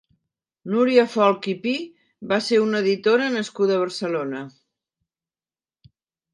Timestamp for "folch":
1.15-1.49